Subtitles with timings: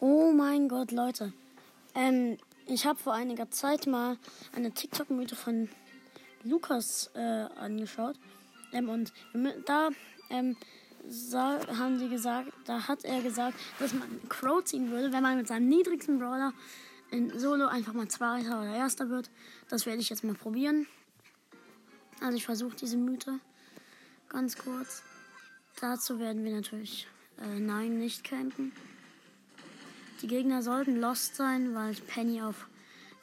[0.00, 1.32] Oh mein Gott, Leute.
[1.92, 4.16] Ähm, ich habe vor einiger Zeit mal
[4.54, 5.68] eine TikTok-Mythe von
[6.44, 8.14] Lukas äh, angeschaut.
[8.72, 9.12] Ähm, und
[9.66, 9.88] da
[10.30, 10.56] ähm,
[11.76, 15.48] haben sie gesagt, da hat er gesagt, dass man Crow ziehen würde, wenn man mit
[15.48, 16.52] seinem niedrigsten Brawler
[17.10, 19.30] in Solo einfach mal Zweiter oder Erster wird.
[19.68, 20.86] Das werde ich jetzt mal probieren.
[22.20, 23.40] Also ich versuche diese Mythe
[24.28, 25.02] ganz kurz.
[25.80, 27.08] Dazu werden wir natürlich
[27.40, 28.72] äh, nein nicht campen.
[30.22, 32.66] Die Gegner sollten lost sein, weil ich Penny auf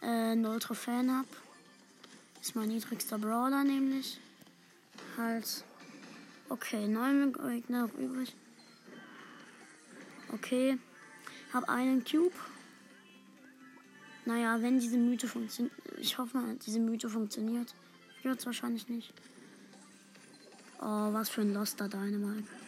[0.02, 1.28] äh, 0 Trophäen habe.
[2.42, 4.20] Ist mein niedrigster Brawler nämlich.
[5.18, 5.64] Halt.
[6.48, 8.36] Okay, neun Gegner noch übrig.
[10.32, 10.78] Okay.
[11.54, 12.36] Hab einen Cube.
[14.26, 15.74] Naja, wenn diese Mythe funktioniert.
[15.98, 17.74] Ich hoffe mal, diese Mythe funktioniert.
[18.24, 19.14] Wird es wahrscheinlich nicht.
[20.82, 22.65] Oh, was für ein Loster Dynamite.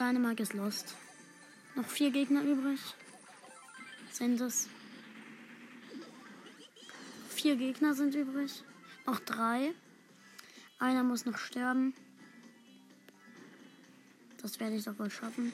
[0.00, 0.94] Dynamite ist lost.
[1.74, 2.80] Noch vier Gegner übrig.
[4.10, 4.66] Sind es.
[7.28, 8.64] Vier Gegner sind übrig.
[9.06, 9.74] Noch drei.
[10.78, 11.92] Einer muss noch sterben.
[14.40, 15.52] Das werde ich doch wohl schaffen.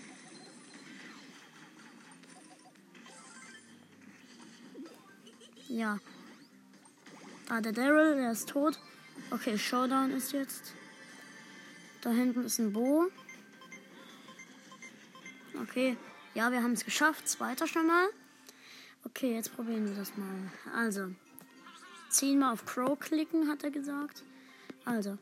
[5.69, 5.99] Ja.
[7.49, 8.79] Ah, der Daryl, der ist tot.
[9.33, 10.73] Okay, Showdown ist jetzt.
[12.01, 13.11] Da hinten ist ein Bo.
[15.69, 15.97] Okay,
[16.35, 17.29] ja, wir haben es geschafft.
[17.29, 18.09] Zweiter schon mal.
[19.05, 20.51] Okay, jetzt probieren wir das mal.
[20.75, 21.11] Also,
[22.09, 24.23] zehnmal auf Crow klicken, hat er gesagt.
[24.85, 25.19] Also,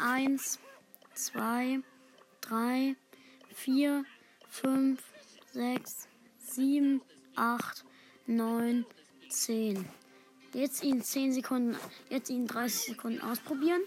[0.00, 0.58] eins,
[1.14, 1.80] zwei,
[2.40, 2.96] drei,
[3.54, 4.04] vier,
[4.48, 5.02] fünf,
[5.52, 7.02] sechs, sieben,
[7.34, 7.84] acht,
[8.26, 8.86] neun,
[9.28, 9.88] zehn.
[10.54, 11.76] Jetzt ihn 10 Sekunden,
[12.08, 13.82] jetzt ihn 30 Sekunden ausprobieren.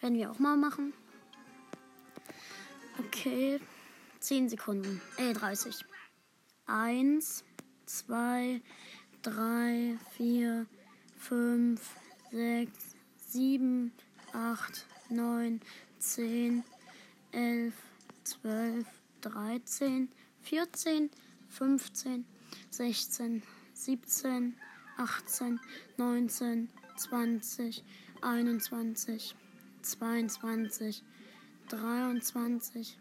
[0.00, 0.94] Werden wir auch mal machen.
[2.98, 3.60] Okay.
[4.26, 5.00] 10 Sekunden.
[5.18, 5.84] Äh, 30.
[6.66, 7.44] 1,
[7.86, 8.60] 2,
[9.22, 10.66] 3, 4,
[11.16, 11.80] 5,
[12.32, 12.72] 6,
[13.28, 13.92] 7,
[14.32, 15.60] 8, 9,
[16.00, 16.64] 10,
[17.30, 17.72] 11,
[18.24, 18.84] 12,
[19.20, 20.08] 13,
[20.42, 21.10] 14,
[21.48, 22.24] 15,
[22.70, 23.42] 16,
[23.74, 24.56] 17,
[24.98, 25.60] 18,
[25.98, 27.84] 19, 20,
[28.22, 29.36] 21,
[29.82, 31.04] 22,
[31.68, 32.98] 23,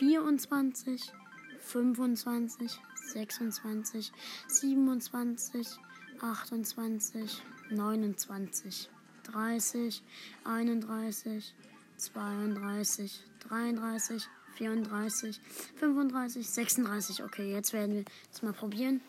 [0.00, 1.12] 24,
[1.60, 2.80] 25,
[3.12, 4.12] 26,
[4.48, 5.78] 27,
[6.22, 8.88] 28, 29,
[9.24, 10.02] 30,
[10.44, 11.54] 31,
[11.98, 15.40] 32, 33, 34,
[15.76, 17.22] 35, 36.
[17.22, 19.02] Okay, jetzt werden wir es mal probieren.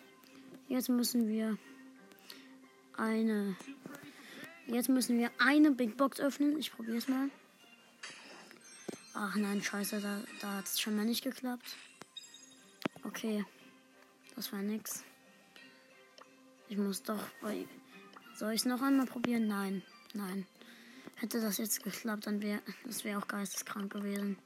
[0.68, 1.58] Jetzt müssen wir
[2.97, 3.56] eine.
[4.68, 6.58] Jetzt müssen wir eine Big Box öffnen.
[6.59, 7.29] Ich probiere es mal.
[9.13, 11.75] Ach nein, scheiße, da, da hat es schon mal nicht geklappt.
[13.03, 13.45] Okay.
[14.35, 15.03] Das war nix.
[16.69, 17.19] Ich muss doch.
[18.35, 19.47] Soll ich es noch einmal probieren?
[19.47, 19.83] Nein.
[20.13, 20.47] Nein.
[21.16, 24.38] Hätte das jetzt geklappt, dann wäre das wäre auch geisteskrank gewesen.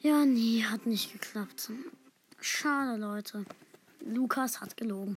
[0.00, 1.70] Ja, nee, hat nicht geklappt.
[2.40, 3.44] Schade, Leute.
[4.00, 5.14] Lukas hat gelogen.